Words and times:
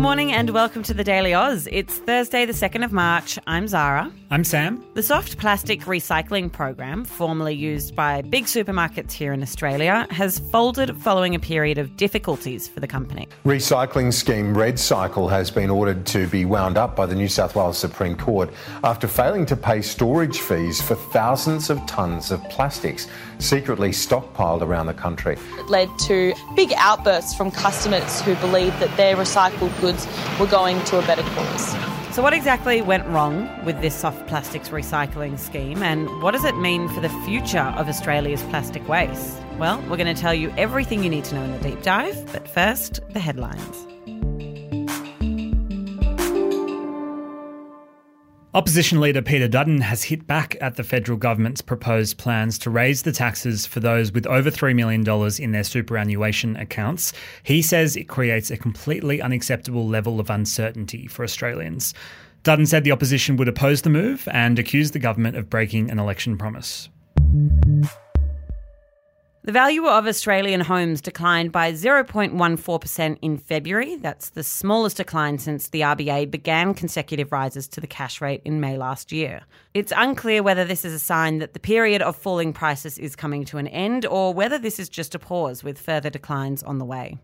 Good 0.00 0.04
morning 0.04 0.32
and 0.32 0.48
welcome 0.48 0.82
to 0.84 0.94
the 0.94 1.04
Daily 1.04 1.34
Oz. 1.34 1.68
It's 1.70 1.98
Thursday, 1.98 2.46
the 2.46 2.54
2nd 2.54 2.86
of 2.86 2.90
March. 2.90 3.38
I'm 3.46 3.68
Zara. 3.68 4.10
I'm 4.30 4.44
Sam. 4.44 4.82
The 4.94 5.02
soft 5.02 5.36
plastic 5.36 5.82
recycling 5.82 6.50
program, 6.50 7.04
formerly 7.04 7.54
used 7.54 7.94
by 7.94 8.22
big 8.22 8.46
supermarkets 8.46 9.12
here 9.12 9.34
in 9.34 9.42
Australia, 9.42 10.06
has 10.08 10.38
folded 10.38 10.96
following 11.02 11.34
a 11.34 11.38
period 11.38 11.76
of 11.76 11.98
difficulties 11.98 12.66
for 12.66 12.80
the 12.80 12.86
company. 12.86 13.28
Recycling 13.44 14.10
scheme 14.10 14.54
RedCycle 14.54 15.28
has 15.28 15.50
been 15.50 15.68
ordered 15.68 16.06
to 16.06 16.26
be 16.28 16.46
wound 16.46 16.78
up 16.78 16.96
by 16.96 17.04
the 17.04 17.14
New 17.14 17.28
South 17.28 17.54
Wales 17.54 17.76
Supreme 17.76 18.16
Court 18.16 18.50
after 18.82 19.06
failing 19.06 19.44
to 19.46 19.56
pay 19.56 19.82
storage 19.82 20.38
fees 20.38 20.80
for 20.80 20.94
thousands 20.94 21.68
of 21.68 21.78
tonnes 21.80 22.30
of 22.30 22.42
plastics 22.44 23.06
secretly 23.38 23.90
stockpiled 23.90 24.62
around 24.62 24.86
the 24.86 24.94
country. 24.94 25.36
It 25.58 25.68
led 25.68 25.90
to 26.06 26.32
big 26.54 26.72
outbursts 26.76 27.34
from 27.34 27.50
customers 27.50 28.22
who 28.22 28.34
believed 28.36 28.78
that 28.80 28.96
their 28.96 29.16
recycled 29.16 29.78
goods 29.80 29.89
were 30.38 30.46
going 30.46 30.82
to 30.84 30.98
a 30.98 31.02
better 31.02 31.22
cause. 31.22 31.76
So, 32.14 32.22
what 32.22 32.32
exactly 32.32 32.82
went 32.82 33.06
wrong 33.06 33.48
with 33.64 33.80
this 33.80 33.94
soft 33.94 34.26
plastics 34.26 34.70
recycling 34.70 35.38
scheme, 35.38 35.82
and 35.82 36.08
what 36.22 36.32
does 36.32 36.44
it 36.44 36.56
mean 36.56 36.88
for 36.88 37.00
the 37.00 37.08
future 37.24 37.72
of 37.76 37.88
Australia's 37.88 38.42
plastic 38.44 38.86
waste? 38.88 39.40
Well, 39.58 39.80
we're 39.82 39.96
going 39.96 40.12
to 40.12 40.20
tell 40.20 40.34
you 40.34 40.52
everything 40.56 41.04
you 41.04 41.10
need 41.10 41.24
to 41.26 41.34
know 41.36 41.42
in 41.42 41.52
the 41.52 41.58
deep 41.58 41.82
dive, 41.82 42.32
but 42.32 42.48
first, 42.48 43.00
the 43.10 43.20
headlines. 43.20 43.86
Opposition 48.52 49.00
leader 49.00 49.22
Peter 49.22 49.46
Dutton 49.46 49.80
has 49.80 50.02
hit 50.02 50.26
back 50.26 50.56
at 50.60 50.74
the 50.74 50.82
federal 50.82 51.16
government's 51.16 51.60
proposed 51.60 52.18
plans 52.18 52.58
to 52.58 52.68
raise 52.68 53.02
the 53.02 53.12
taxes 53.12 53.64
for 53.64 53.78
those 53.78 54.10
with 54.10 54.26
over 54.26 54.50
$3 54.50 54.74
million 54.74 55.08
in 55.40 55.52
their 55.52 55.62
superannuation 55.62 56.56
accounts. 56.56 57.12
He 57.44 57.62
says 57.62 57.94
it 57.94 58.08
creates 58.08 58.50
a 58.50 58.56
completely 58.56 59.22
unacceptable 59.22 59.86
level 59.86 60.18
of 60.18 60.30
uncertainty 60.30 61.06
for 61.06 61.22
Australians. 61.22 61.94
Dutton 62.42 62.66
said 62.66 62.82
the 62.82 62.90
opposition 62.90 63.36
would 63.36 63.46
oppose 63.46 63.82
the 63.82 63.90
move 63.90 64.26
and 64.32 64.58
accused 64.58 64.94
the 64.94 64.98
government 64.98 65.36
of 65.36 65.48
breaking 65.48 65.88
an 65.88 66.00
election 66.00 66.36
promise. 66.36 66.88
The 69.42 69.52
value 69.52 69.86
of 69.86 70.06
Australian 70.06 70.60
homes 70.60 71.00
declined 71.00 71.50
by 71.50 71.72
0.14% 71.72 73.18
in 73.22 73.38
February. 73.38 73.96
That's 73.96 74.28
the 74.28 74.42
smallest 74.42 74.98
decline 74.98 75.38
since 75.38 75.68
the 75.68 75.80
RBA 75.80 76.30
began 76.30 76.74
consecutive 76.74 77.32
rises 77.32 77.66
to 77.68 77.80
the 77.80 77.86
cash 77.86 78.20
rate 78.20 78.42
in 78.44 78.60
May 78.60 78.76
last 78.76 79.12
year. 79.12 79.40
It's 79.72 79.94
unclear 79.96 80.42
whether 80.42 80.66
this 80.66 80.84
is 80.84 80.92
a 80.92 80.98
sign 80.98 81.38
that 81.38 81.54
the 81.54 81.58
period 81.58 82.02
of 82.02 82.16
falling 82.16 82.52
prices 82.52 82.98
is 82.98 83.16
coming 83.16 83.46
to 83.46 83.56
an 83.56 83.68
end 83.68 84.04
or 84.04 84.34
whether 84.34 84.58
this 84.58 84.78
is 84.78 84.90
just 84.90 85.14
a 85.14 85.18
pause 85.18 85.64
with 85.64 85.80
further 85.80 86.10
declines 86.10 86.62
on 86.62 86.76
the 86.76 86.84
way. 86.84 87.16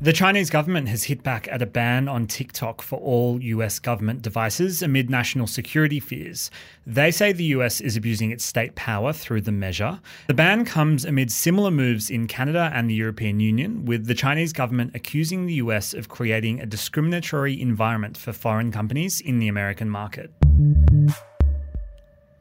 The 0.00 0.12
Chinese 0.12 0.48
government 0.48 0.88
has 0.90 1.02
hit 1.02 1.24
back 1.24 1.48
at 1.50 1.60
a 1.60 1.66
ban 1.66 2.06
on 2.06 2.28
TikTok 2.28 2.82
for 2.82 3.00
all 3.00 3.42
US 3.42 3.80
government 3.80 4.22
devices 4.22 4.80
amid 4.80 5.10
national 5.10 5.48
security 5.48 5.98
fears. 5.98 6.52
They 6.86 7.10
say 7.10 7.32
the 7.32 7.56
US 7.56 7.80
is 7.80 7.96
abusing 7.96 8.30
its 8.30 8.44
state 8.44 8.76
power 8.76 9.12
through 9.12 9.40
the 9.40 9.50
measure. 9.50 9.98
The 10.28 10.34
ban 10.34 10.64
comes 10.64 11.04
amid 11.04 11.32
similar 11.32 11.72
moves 11.72 12.10
in 12.10 12.28
Canada 12.28 12.70
and 12.72 12.88
the 12.88 12.94
European 12.94 13.40
Union, 13.40 13.86
with 13.86 14.06
the 14.06 14.14
Chinese 14.14 14.52
government 14.52 14.92
accusing 14.94 15.46
the 15.46 15.54
US 15.54 15.94
of 15.94 16.08
creating 16.08 16.60
a 16.60 16.66
discriminatory 16.66 17.60
environment 17.60 18.16
for 18.16 18.32
foreign 18.32 18.70
companies 18.70 19.20
in 19.20 19.40
the 19.40 19.48
American 19.48 19.90
market. 19.90 20.30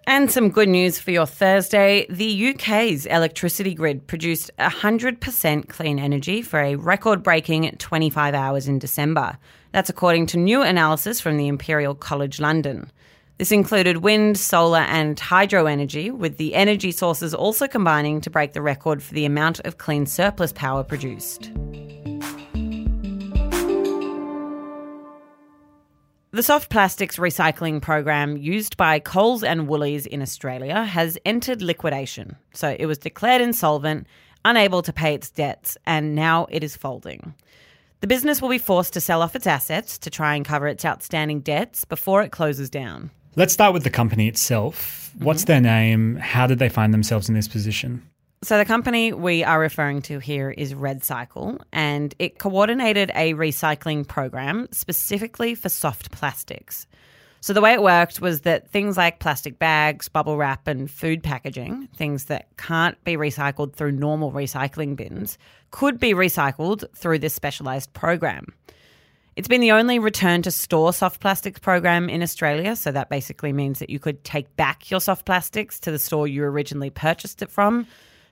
And 0.09 0.31
some 0.31 0.51
good 0.51 0.69
news 0.69 0.97
for 0.97 1.11
your 1.11 1.25
Thursday. 1.25 2.05
The 2.09 2.51
UK's 2.51 3.05
electricity 3.05 3.73
grid 3.73 4.07
produced 4.07 4.49
100% 4.57 5.67
clean 5.67 5.99
energy 5.99 6.41
for 6.41 6.61
a 6.61 6.75
record 6.75 7.21
breaking 7.21 7.69
25 7.77 8.33
hours 8.33 8.69
in 8.69 8.79
December. 8.79 9.37
That's 9.73 9.89
according 9.89 10.27
to 10.27 10.37
new 10.37 10.61
analysis 10.61 11.19
from 11.19 11.35
the 11.35 11.49
Imperial 11.49 11.93
College 11.93 12.39
London. 12.39 12.89
This 13.37 13.51
included 13.51 13.97
wind, 13.97 14.39
solar, 14.39 14.79
and 14.79 15.19
hydro 15.19 15.65
energy, 15.65 16.09
with 16.09 16.37
the 16.37 16.55
energy 16.55 16.93
sources 16.93 17.33
also 17.33 17.67
combining 17.67 18.21
to 18.21 18.29
break 18.29 18.53
the 18.53 18.61
record 18.61 19.03
for 19.03 19.13
the 19.13 19.25
amount 19.25 19.59
of 19.65 19.77
clean 19.77 20.05
surplus 20.05 20.53
power 20.53 20.85
produced. 20.85 21.51
The 26.37 26.43
soft 26.43 26.69
plastics 26.69 27.17
recycling 27.17 27.81
program 27.81 28.37
used 28.37 28.77
by 28.77 28.99
Coles 28.99 29.43
and 29.43 29.67
Woolies 29.67 30.05
in 30.05 30.21
Australia 30.21 30.83
has 30.83 31.17
entered 31.25 31.63
liquidation. 31.63 32.35
So 32.53 32.75
it 32.77 32.85
was 32.85 32.99
declared 32.99 33.41
insolvent, 33.41 34.05
unable 34.45 34.83
to 34.83 34.93
pay 34.93 35.15
its 35.15 35.31
debts, 35.31 35.79
and 35.87 36.13
now 36.13 36.45
it 36.51 36.63
is 36.63 36.77
folding. 36.77 37.33
The 38.01 38.07
business 38.07 38.39
will 38.39 38.49
be 38.49 38.59
forced 38.59 38.93
to 38.93 39.01
sell 39.01 39.23
off 39.23 39.35
its 39.35 39.47
assets 39.47 39.97
to 39.97 40.11
try 40.11 40.35
and 40.35 40.45
cover 40.45 40.67
its 40.67 40.85
outstanding 40.85 41.39
debts 41.39 41.85
before 41.85 42.21
it 42.21 42.31
closes 42.31 42.69
down. 42.69 43.09
Let's 43.35 43.53
start 43.53 43.73
with 43.73 43.83
the 43.83 43.89
company 43.89 44.27
itself. 44.27 45.11
What's 45.17 45.41
mm-hmm. 45.41 45.47
their 45.47 45.61
name? 45.61 46.15
How 46.17 46.45
did 46.45 46.59
they 46.59 46.69
find 46.69 46.93
themselves 46.93 47.29
in 47.29 47.33
this 47.33 47.47
position? 47.47 48.07
So, 48.43 48.59
the 48.59 48.65
company 48.65 49.13
we 49.13 49.43
are 49.43 49.59
referring 49.59 50.03
to 50.03 50.19
here 50.19 50.51
is 50.51 50.75
RedCycle, 50.75 51.59
and 51.73 52.13
it 52.19 52.37
coordinated 52.37 53.09
a 53.15 53.33
recycling 53.33 54.07
program 54.07 54.67
specifically 54.71 55.55
for 55.55 55.69
soft 55.69 56.11
plastics. 56.11 56.85
So, 57.41 57.51
the 57.53 57.61
way 57.61 57.73
it 57.73 57.81
worked 57.81 58.21
was 58.21 58.41
that 58.41 58.69
things 58.69 58.95
like 58.95 59.17
plastic 59.17 59.57
bags, 59.57 60.07
bubble 60.07 60.37
wrap, 60.37 60.67
and 60.67 60.89
food 60.89 61.23
packaging, 61.23 61.87
things 61.95 62.25
that 62.25 62.55
can't 62.57 63.03
be 63.03 63.17
recycled 63.17 63.73
through 63.73 63.93
normal 63.93 64.31
recycling 64.31 64.95
bins, 64.95 65.39
could 65.71 65.99
be 65.99 66.13
recycled 66.13 66.85
through 66.95 67.17
this 67.17 67.33
specialised 67.33 67.91
program. 67.93 68.53
It's 69.35 69.47
been 69.47 69.61
the 69.61 69.71
only 69.71 69.97
return 69.97 70.43
to 70.43 70.51
store 70.51 70.93
soft 70.93 71.21
plastics 71.21 71.59
program 71.59 72.07
in 72.07 72.21
Australia. 72.21 72.75
So 72.75 72.91
that 72.91 73.09
basically 73.09 73.51
means 73.51 73.79
that 73.79 73.89
you 73.89 73.97
could 73.97 74.23
take 74.23 74.55
back 74.57 74.91
your 74.91 75.01
soft 75.01 75.25
plastics 75.25 75.79
to 75.81 75.91
the 75.91 75.99
store 75.99 76.27
you 76.27 76.43
originally 76.43 76.91
purchased 76.91 77.41
it 77.41 77.49
from. 77.49 77.87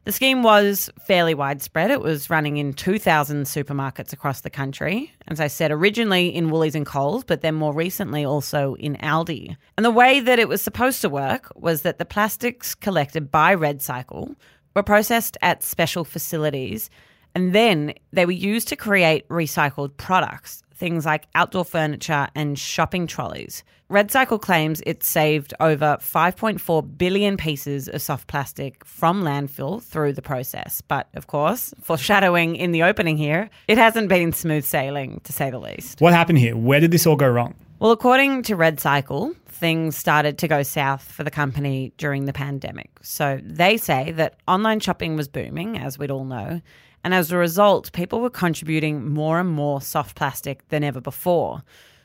The 0.05 0.11
scheme 0.11 0.43
was 0.43 0.87
fairly 0.99 1.33
widespread. 1.33 1.89
It 1.89 1.99
was 1.99 2.29
running 2.29 2.57
in 2.57 2.73
2,000 2.73 3.45
supermarkets 3.45 4.13
across 4.13 4.41
the 4.41 4.51
country. 4.51 5.11
As 5.27 5.39
I 5.39 5.47
said, 5.47 5.71
originally 5.71 6.27
in 6.27 6.51
Woolies 6.51 6.75
and 6.75 6.85
Coles, 6.85 7.23
but 7.23 7.41
then 7.41 7.55
more 7.55 7.73
recently 7.73 8.23
also 8.23 8.75
in 8.75 8.97
Aldi. 8.97 9.57
And 9.77 9.83
the 9.83 9.89
way 9.89 10.19
that 10.19 10.37
it 10.37 10.47
was 10.47 10.61
supposed 10.61 11.01
to 11.01 11.09
work 11.09 11.51
was 11.55 11.81
that 11.81 11.97
the 11.97 12.05
plastics 12.05 12.75
collected 12.75 13.31
by 13.31 13.55
RedCycle 13.55 14.35
were 14.75 14.83
processed 14.83 15.37
at 15.41 15.63
special 15.63 16.05
facilities 16.05 16.91
and 17.35 17.53
then 17.53 17.93
they 18.13 18.25
were 18.25 18.31
used 18.31 18.69
to 18.69 18.77
create 18.77 19.27
recycled 19.27 19.97
products, 19.97 20.63
things 20.75 21.05
like 21.05 21.27
outdoor 21.33 21.65
furniture 21.65 22.27
and 22.35 22.59
shopping 22.59 23.07
trolleys. 23.07 23.63
RedCycle 23.89 24.41
claims 24.41 24.81
it 24.85 25.03
saved 25.03 25.53
over 25.59 25.97
5.4 26.01 26.97
billion 26.97 27.37
pieces 27.37 27.87
of 27.87 28.01
soft 28.01 28.27
plastic 28.27 28.83
from 28.83 29.23
landfill 29.23 29.81
through 29.81 30.13
the 30.13 30.23
process. 30.23 30.81
But 30.81 31.07
of 31.13 31.27
course, 31.27 31.73
foreshadowing 31.81 32.55
in 32.55 32.71
the 32.71 32.81
opening 32.81 33.15
here, 33.15 33.49
it 33.67 33.77
hasn't 33.77 34.09
been 34.09 34.33
smooth 34.33 34.65
sailing 34.65 35.21
to 35.23 35.31
say 35.31 35.51
the 35.51 35.59
least. 35.59 36.01
What 36.01 36.13
happened 36.13 36.39
here? 36.39 36.57
Where 36.57 36.79
did 36.79 36.91
this 36.91 37.05
all 37.05 37.15
go 37.15 37.29
wrong? 37.29 37.53
Well, 37.77 37.91
according 37.91 38.43
to 38.43 38.55
RedCycle, 38.55 39.35
things 39.47 39.95
started 39.95 40.37
to 40.39 40.47
go 40.47 40.63
south 40.63 41.03
for 41.03 41.23
the 41.23 41.31
company 41.31 41.93
during 41.97 42.25
the 42.25 42.33
pandemic. 42.33 42.89
So 43.01 43.39
they 43.43 43.77
say 43.77 44.11
that 44.13 44.37
online 44.47 44.79
shopping 44.79 45.15
was 45.15 45.27
booming, 45.27 45.77
as 45.77 45.99
we'd 45.99 46.11
all 46.11 46.25
know. 46.25 46.61
And 47.05 47.13
as 47.13 47.31
a 47.31 47.37
result, 47.37 47.91
people 47.91 48.19
were 48.19 48.31
contributing 48.31 49.13
more 49.13 49.39
and 49.39 49.47
more 49.47 49.79
soft 49.79 50.15
plastic 50.15 50.67
than 50.69 50.83
ever 50.83 50.99
before. 50.99 51.61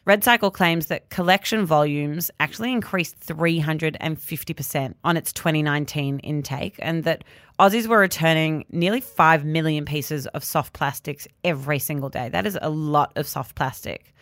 RedCycle 0.06 0.52
claims 0.52 0.88
that 0.88 1.08
collection 1.08 1.64
volumes 1.64 2.30
actually 2.38 2.70
increased 2.70 3.18
350% 3.20 4.94
on 5.02 5.16
its 5.16 5.32
2019 5.32 6.18
intake, 6.18 6.74
and 6.80 7.04
that 7.04 7.24
Aussies 7.58 7.86
were 7.86 7.98
returning 7.98 8.66
nearly 8.70 9.00
5 9.00 9.42
million 9.42 9.86
pieces 9.86 10.26
of 10.28 10.44
soft 10.44 10.74
plastics 10.74 11.26
every 11.44 11.78
single 11.78 12.10
day. 12.10 12.28
That 12.28 12.46
is 12.46 12.58
a 12.60 12.68
lot 12.68 13.10
of 13.16 13.26
soft 13.26 13.54
plastic. 13.54 14.14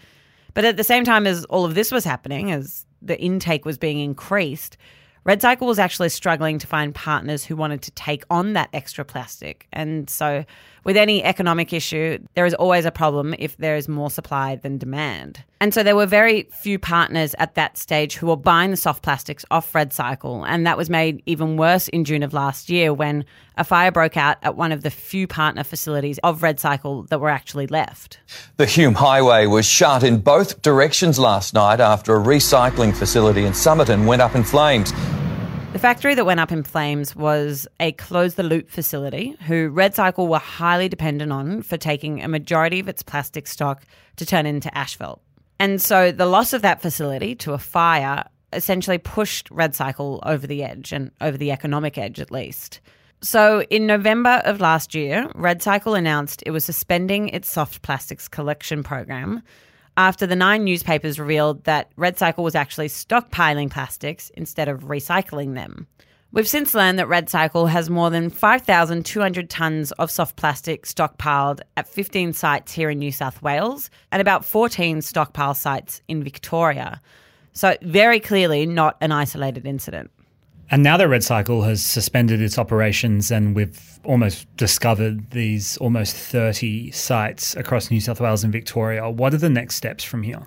But 0.54 0.64
at 0.64 0.76
the 0.76 0.84
same 0.84 1.02
time 1.02 1.26
as 1.26 1.44
all 1.46 1.64
of 1.64 1.74
this 1.74 1.90
was 1.90 2.04
happening, 2.04 2.52
as 2.52 2.86
the 3.02 3.20
intake 3.20 3.64
was 3.64 3.78
being 3.78 3.98
increased, 3.98 4.76
RedCycle 5.28 5.66
was 5.66 5.78
actually 5.78 6.08
struggling 6.08 6.58
to 6.58 6.66
find 6.66 6.94
partners 6.94 7.44
who 7.44 7.54
wanted 7.54 7.82
to 7.82 7.90
take 7.90 8.24
on 8.30 8.54
that 8.54 8.70
extra 8.72 9.04
plastic. 9.04 9.66
And 9.74 10.08
so, 10.08 10.46
with 10.84 10.96
any 10.96 11.22
economic 11.22 11.74
issue, 11.74 12.18
there 12.32 12.46
is 12.46 12.54
always 12.54 12.86
a 12.86 12.90
problem 12.90 13.34
if 13.38 13.54
there 13.58 13.76
is 13.76 13.88
more 13.88 14.10
supply 14.10 14.56
than 14.56 14.78
demand. 14.78 15.44
And 15.60 15.74
so, 15.74 15.82
there 15.82 15.94
were 15.94 16.06
very 16.06 16.44
few 16.44 16.78
partners 16.78 17.34
at 17.38 17.56
that 17.56 17.76
stage 17.76 18.16
who 18.16 18.28
were 18.28 18.38
buying 18.38 18.70
the 18.70 18.78
soft 18.78 19.02
plastics 19.02 19.44
off 19.50 19.70
RedCycle. 19.74 20.46
And 20.48 20.66
that 20.66 20.78
was 20.78 20.88
made 20.88 21.22
even 21.26 21.58
worse 21.58 21.88
in 21.88 22.06
June 22.06 22.22
of 22.22 22.32
last 22.32 22.70
year 22.70 22.94
when 22.94 23.26
a 23.58 23.64
fire 23.64 23.92
broke 23.92 24.16
out 24.16 24.38
at 24.42 24.56
one 24.56 24.72
of 24.72 24.82
the 24.82 24.90
few 24.90 25.26
partner 25.26 25.62
facilities 25.62 26.18
of 26.24 26.40
RedCycle 26.40 27.06
that 27.08 27.20
were 27.20 27.28
actually 27.28 27.66
left. 27.66 28.18
The 28.56 28.64
Hume 28.64 28.94
Highway 28.94 29.44
was 29.44 29.66
shut 29.66 30.02
in 30.02 30.20
both 30.20 30.62
directions 30.62 31.18
last 31.18 31.52
night 31.52 31.80
after 31.80 32.16
a 32.16 32.18
recycling 32.18 32.96
facility 32.96 33.44
in 33.44 33.52
Somerton 33.52 34.06
went 34.06 34.22
up 34.22 34.34
in 34.34 34.42
flames. 34.42 34.90
The 35.78 35.82
factory 35.82 36.16
that 36.16 36.24
went 36.24 36.40
up 36.40 36.50
in 36.50 36.64
flames 36.64 37.14
was 37.14 37.68
a 37.78 37.92
close 37.92 38.34
the 38.34 38.42
loop 38.42 38.68
facility 38.68 39.36
who 39.46 39.70
RedCycle 39.70 40.26
were 40.26 40.40
highly 40.40 40.88
dependent 40.88 41.30
on 41.30 41.62
for 41.62 41.76
taking 41.76 42.20
a 42.20 42.26
majority 42.26 42.80
of 42.80 42.88
its 42.88 43.04
plastic 43.04 43.46
stock 43.46 43.84
to 44.16 44.26
turn 44.26 44.44
into 44.44 44.76
asphalt. 44.76 45.22
And 45.60 45.80
so 45.80 46.10
the 46.10 46.26
loss 46.26 46.52
of 46.52 46.62
that 46.62 46.82
facility 46.82 47.36
to 47.36 47.52
a 47.52 47.58
fire 47.58 48.24
essentially 48.52 48.98
pushed 48.98 49.50
RedCycle 49.50 50.18
over 50.26 50.48
the 50.48 50.64
edge 50.64 50.90
and 50.92 51.12
over 51.20 51.38
the 51.38 51.52
economic 51.52 51.96
edge 51.96 52.18
at 52.18 52.32
least. 52.32 52.80
So 53.20 53.62
in 53.70 53.86
November 53.86 54.42
of 54.44 54.60
last 54.60 54.96
year, 54.96 55.28
RedCycle 55.36 55.96
announced 55.96 56.42
it 56.44 56.50
was 56.50 56.64
suspending 56.64 57.28
its 57.28 57.48
soft 57.48 57.82
plastics 57.82 58.26
collection 58.26 58.82
program 58.82 59.44
after 59.98 60.28
the 60.28 60.36
nine 60.36 60.62
newspapers 60.62 61.18
revealed 61.18 61.64
that 61.64 61.94
RedCycle 61.96 62.44
was 62.44 62.54
actually 62.54 62.86
stockpiling 62.86 63.68
plastics 63.68 64.30
instead 64.30 64.68
of 64.68 64.84
recycling 64.84 65.54
them. 65.54 65.88
We've 66.30 66.46
since 66.46 66.72
learned 66.72 67.00
that 67.00 67.08
RedCycle 67.08 67.68
has 67.68 67.90
more 67.90 68.08
than 68.08 68.30
5,200 68.30 69.50
tonnes 69.50 69.92
of 69.98 70.10
soft 70.10 70.36
plastic 70.36 70.86
stockpiled 70.86 71.60
at 71.76 71.88
15 71.88 72.32
sites 72.32 72.72
here 72.72 72.90
in 72.90 73.00
New 73.00 73.10
South 73.10 73.42
Wales 73.42 73.90
and 74.12 74.20
about 74.20 74.44
14 74.44 75.02
stockpile 75.02 75.54
sites 75.54 76.00
in 76.06 76.22
Victoria. 76.22 77.00
So, 77.52 77.76
very 77.82 78.20
clearly, 78.20 78.66
not 78.66 78.98
an 79.00 79.10
isolated 79.10 79.66
incident. 79.66 80.12
And 80.70 80.82
now 80.82 80.98
that 80.98 81.08
RedCycle 81.08 81.66
has 81.66 81.84
suspended 81.84 82.42
its 82.42 82.58
operations 82.58 83.30
and 83.30 83.56
we've 83.56 83.98
almost 84.04 84.54
discovered 84.56 85.30
these 85.30 85.78
almost 85.78 86.14
30 86.14 86.90
sites 86.90 87.56
across 87.56 87.90
New 87.90 88.00
South 88.00 88.20
Wales 88.20 88.44
and 88.44 88.52
Victoria, 88.52 89.08
what 89.08 89.32
are 89.32 89.38
the 89.38 89.48
next 89.48 89.76
steps 89.76 90.04
from 90.04 90.22
here? 90.22 90.46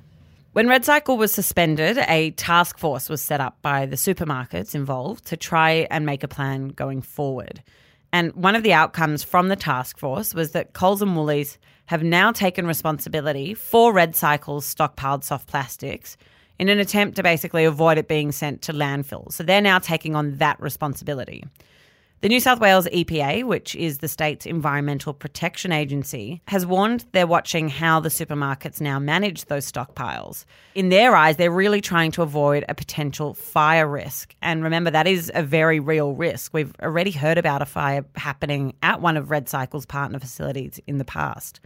When 0.53 0.68
RedCycle 0.68 1.18
was 1.18 1.33
suspended, 1.33 1.97
a 2.07 2.31
task 2.31 2.77
force 2.77 3.09
was 3.09 3.21
set 3.21 3.41
up 3.41 3.57
by 3.62 3.88
the 3.88 3.95
supermarkets 3.95 4.75
involved 4.75 5.25
to 5.25 5.38
try 5.38 5.88
and 5.89 6.06
make 6.06 6.24
a 6.24 6.27
plan 6.27 6.67
going 6.67 7.01
forward. 7.01 7.63
And 8.13 8.33
one 8.35 8.56
of 8.56 8.63
the 8.63 8.74
outcomes 8.74 9.24
from 9.24 9.47
the 9.47 9.56
task 9.56 9.97
force 9.97 10.35
was 10.35 10.51
that 10.51 10.74
Coles 10.74 11.01
and 11.01 11.15
Woolies 11.15 11.57
have 11.85 12.03
now 12.03 12.31
taken 12.31 12.67
responsibility 12.67 13.53
for 13.53 13.94
RedCycle's 13.94 14.71
stockpiled 14.75 15.24
soft 15.24 15.47
plastics 15.47 16.15
in 16.62 16.69
an 16.69 16.78
attempt 16.78 17.16
to 17.16 17.24
basically 17.24 17.66
avoid 17.66 17.98
it 17.98 18.08
being 18.08 18.31
sent 18.31 18.62
to 18.62 18.72
landfill. 18.72 19.34
So 19.34 19.44
they're 19.44 19.62
now 19.62 19.80
taking 19.80 20.16
on 20.16 20.38
that 20.38 20.62
responsibility. 20.62 21.44
The 22.22 22.30
New 22.30 22.40
South 22.40 22.60
Wales 22.60 22.86
EPA, 22.94 23.46
which 23.46 23.74
is 23.74 23.98
the 23.98 24.08
state's 24.08 24.46
environmental 24.46 25.12
protection 25.12 25.72
agency, 25.72 26.40
has 26.48 26.68
warned 26.68 27.04
they're 27.13 27.25
watching 27.25 27.68
how 27.68 28.00
the 28.00 28.10
supermarkets 28.10 28.80
now 28.80 29.00
manage 29.00 29.46
those 29.46 29.69
stockpiles. 29.69 30.46
In 30.75 30.90
their 30.90 31.16
eyes, 31.16 31.38
they're 31.38 31.50
really 31.50 31.81
trying 31.81 32.12
to 32.12 32.22
avoid 32.22 32.63
a 32.69 32.75
potential 32.75 33.34
fire 33.34 33.88
risk. 33.88 34.36
And 34.44 34.63
remember, 34.63 34.92
that 34.92 35.08
is 35.08 35.31
a 35.34 35.42
very 35.42 35.80
real 35.80 36.13
risk. 36.13 36.54
We've 36.54 36.75
already 36.80 37.10
heard 37.10 37.40
about 37.40 37.63
a 37.63 37.66
fire 37.66 38.06
happening 38.16 38.75
at 38.84 39.02
one 39.02 39.18
of 39.18 39.31
Red 39.31 39.50
Cycle's 39.50 39.88
partner 39.88 40.19
facilities 40.19 40.80
in 40.86 41.00
the 41.00 41.06
past. 41.06 41.60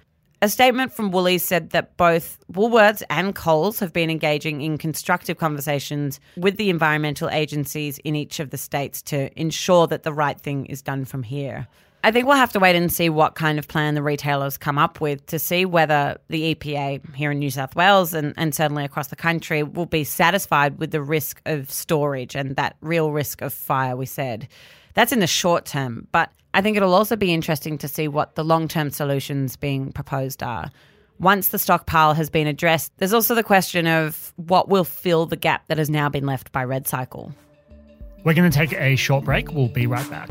A 0.45 0.47
statement 0.47 0.93
from 0.93 1.09
Woolies 1.09 1.41
said 1.41 1.71
that 1.71 1.97
both 1.97 2.37
Woolworths 2.53 3.01
and 3.09 3.33
Coles 3.33 3.79
have 3.79 3.91
been 3.91 4.11
engaging 4.11 4.61
in 4.61 4.77
constructive 4.77 5.39
conversations 5.39 6.19
with 6.37 6.57
the 6.57 6.69
environmental 6.69 7.31
agencies 7.31 7.97
in 8.03 8.15
each 8.15 8.39
of 8.39 8.51
the 8.51 8.57
states 8.59 9.01
to 9.01 9.31
ensure 9.41 9.87
that 9.87 10.03
the 10.03 10.13
right 10.13 10.39
thing 10.39 10.67
is 10.67 10.83
done 10.83 11.03
from 11.03 11.23
here. 11.23 11.67
I 12.03 12.11
think 12.11 12.27
we'll 12.27 12.35
have 12.37 12.51
to 12.51 12.59
wait 12.59 12.75
and 12.75 12.93
see 12.93 13.09
what 13.09 13.33
kind 13.33 13.57
of 13.57 13.67
plan 13.67 13.95
the 13.95 14.03
retailers 14.03 14.55
come 14.55 14.77
up 14.77 15.01
with 15.01 15.25
to 15.25 15.39
see 15.39 15.65
whether 15.65 16.15
the 16.27 16.53
EPA 16.53 17.15
here 17.15 17.31
in 17.31 17.39
New 17.39 17.49
South 17.49 17.75
Wales 17.75 18.13
and, 18.13 18.31
and 18.37 18.53
certainly 18.53 18.85
across 18.85 19.07
the 19.07 19.15
country 19.15 19.63
will 19.63 19.87
be 19.87 20.03
satisfied 20.03 20.77
with 20.77 20.91
the 20.91 21.01
risk 21.01 21.41
of 21.47 21.71
storage 21.71 22.35
and 22.35 22.55
that 22.55 22.75
real 22.81 23.11
risk 23.11 23.41
of 23.41 23.51
fire, 23.51 23.95
we 23.95 24.05
said. 24.05 24.47
That's 24.95 25.11
in 25.11 25.19
the 25.19 25.27
short 25.27 25.65
term, 25.65 26.07
but 26.11 26.31
I 26.53 26.61
think 26.61 26.77
it'll 26.77 26.93
also 26.93 27.15
be 27.15 27.33
interesting 27.33 27.77
to 27.79 27.87
see 27.87 28.07
what 28.07 28.35
the 28.35 28.43
long 28.43 28.67
term 28.67 28.89
solutions 28.89 29.55
being 29.57 29.91
proposed 29.91 30.41
are. 30.41 30.71
Once 31.19 31.49
the 31.49 31.59
stockpile 31.59 32.13
has 32.13 32.29
been 32.29 32.47
addressed, 32.47 32.91
there's 32.97 33.13
also 33.13 33.35
the 33.35 33.43
question 33.43 33.87
of 33.87 34.33
what 34.37 34.67
will 34.67 34.83
fill 34.83 35.25
the 35.25 35.35
gap 35.35 35.67
that 35.67 35.77
has 35.77 35.89
now 35.89 36.09
been 36.09 36.25
left 36.25 36.51
by 36.51 36.63
Red 36.63 36.87
Cycle. 36.87 37.33
We're 38.23 38.33
going 38.33 38.49
to 38.49 38.57
take 38.57 38.73
a 38.73 38.95
short 38.95 39.23
break. 39.23 39.51
We'll 39.51 39.67
be 39.67 39.85
right 39.85 40.09
back. 40.09 40.29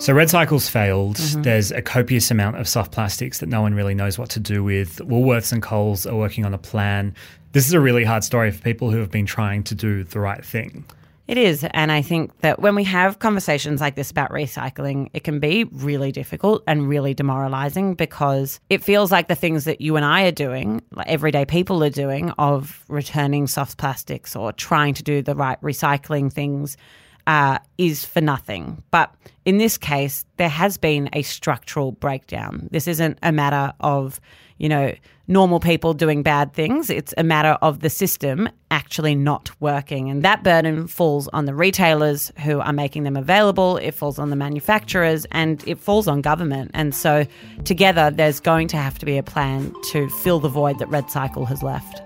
So 0.00 0.14
Red 0.14 0.30
Cycle's 0.30 0.66
failed. 0.66 1.16
Mm-hmm. 1.16 1.42
There's 1.42 1.70
a 1.72 1.82
copious 1.82 2.30
amount 2.30 2.56
of 2.56 2.66
soft 2.66 2.90
plastics 2.90 3.40
that 3.40 3.50
no 3.50 3.60
one 3.60 3.74
really 3.74 3.94
knows 3.94 4.18
what 4.18 4.30
to 4.30 4.40
do 4.40 4.64
with. 4.64 4.96
Woolworths 4.96 5.52
and 5.52 5.62
Coles 5.62 6.06
are 6.06 6.16
working 6.16 6.46
on 6.46 6.54
a 6.54 6.58
plan. 6.58 7.14
This 7.52 7.66
is 7.66 7.74
a 7.74 7.80
really 7.80 8.04
hard 8.04 8.24
story 8.24 8.50
for 8.50 8.62
people 8.62 8.90
who 8.90 8.96
have 8.96 9.10
been 9.10 9.26
trying 9.26 9.62
to 9.64 9.74
do 9.74 10.02
the 10.04 10.18
right 10.18 10.42
thing. 10.42 10.86
It 11.28 11.36
is. 11.36 11.66
And 11.72 11.92
I 11.92 12.00
think 12.00 12.36
that 12.40 12.60
when 12.60 12.74
we 12.74 12.82
have 12.84 13.18
conversations 13.18 13.82
like 13.82 13.94
this 13.94 14.10
about 14.10 14.30
recycling, 14.30 15.10
it 15.12 15.22
can 15.22 15.38
be 15.38 15.64
really 15.64 16.12
difficult 16.12 16.64
and 16.66 16.88
really 16.88 17.12
demoralizing 17.12 17.92
because 17.92 18.58
it 18.70 18.82
feels 18.82 19.12
like 19.12 19.28
the 19.28 19.34
things 19.34 19.64
that 19.64 19.82
you 19.82 19.96
and 19.96 20.04
I 20.06 20.22
are 20.22 20.32
doing, 20.32 20.82
like 20.92 21.08
everyday 21.08 21.44
people 21.44 21.84
are 21.84 21.90
doing, 21.90 22.30
of 22.30 22.86
returning 22.88 23.46
soft 23.46 23.76
plastics 23.76 24.34
or 24.34 24.50
trying 24.54 24.94
to 24.94 25.02
do 25.02 25.20
the 25.20 25.34
right 25.34 25.60
recycling 25.60 26.32
things 26.32 26.78
uh, 27.26 27.58
is 27.78 28.04
for 28.04 28.20
nothing. 28.20 28.82
But 28.90 29.14
in 29.44 29.58
this 29.58 29.78
case, 29.78 30.24
there 30.36 30.48
has 30.48 30.76
been 30.76 31.08
a 31.12 31.22
structural 31.22 31.92
breakdown. 31.92 32.68
This 32.70 32.86
isn't 32.86 33.18
a 33.22 33.32
matter 33.32 33.72
of, 33.80 34.20
you 34.58 34.68
know, 34.68 34.92
normal 35.30 35.60
people 35.60 35.94
doing 35.94 36.22
bad 36.22 36.52
things. 36.52 36.90
It's 36.90 37.14
a 37.16 37.22
matter 37.22 37.56
of 37.62 37.80
the 37.80 37.88
system 37.88 38.48
actually 38.70 39.14
not 39.14 39.50
working. 39.60 40.10
And 40.10 40.22
that 40.24 40.42
burden 40.42 40.88
falls 40.88 41.28
on 41.28 41.44
the 41.44 41.54
retailers 41.54 42.32
who 42.44 42.60
are 42.60 42.72
making 42.72 43.04
them 43.04 43.16
available, 43.16 43.76
it 43.76 43.92
falls 43.92 44.18
on 44.18 44.30
the 44.30 44.36
manufacturers, 44.36 45.26
and 45.30 45.66
it 45.66 45.78
falls 45.78 46.08
on 46.08 46.20
government. 46.20 46.72
And 46.74 46.94
so, 46.94 47.26
together, 47.64 48.10
there's 48.10 48.40
going 48.40 48.68
to 48.68 48.76
have 48.76 48.98
to 48.98 49.06
be 49.06 49.16
a 49.18 49.22
plan 49.22 49.72
to 49.92 50.08
fill 50.10 50.40
the 50.40 50.48
void 50.48 50.80
that 50.80 50.88
Red 50.88 51.10
Cycle 51.10 51.46
has 51.46 51.62
left. 51.62 52.02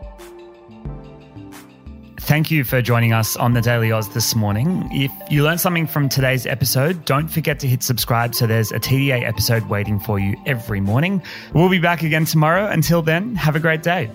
Thank 2.24 2.50
you 2.50 2.64
for 2.64 2.80
joining 2.80 3.12
us 3.12 3.36
on 3.36 3.52
the 3.52 3.60
Daily 3.60 3.92
Oz 3.92 4.08
this 4.08 4.34
morning. 4.34 4.88
If 4.90 5.12
you 5.30 5.44
learned 5.44 5.60
something 5.60 5.86
from 5.86 6.08
today's 6.08 6.46
episode, 6.46 7.04
don't 7.04 7.28
forget 7.28 7.60
to 7.60 7.66
hit 7.68 7.82
subscribe 7.82 8.34
so 8.34 8.46
there's 8.46 8.72
a 8.72 8.80
TDA 8.80 9.28
episode 9.28 9.68
waiting 9.68 10.00
for 10.00 10.18
you 10.18 10.34
every 10.46 10.80
morning. 10.80 11.22
We'll 11.52 11.68
be 11.68 11.80
back 11.80 12.02
again 12.02 12.24
tomorrow. 12.24 12.66
Until 12.66 13.02
then, 13.02 13.34
have 13.34 13.56
a 13.56 13.60
great 13.60 13.82
day. 13.82 14.10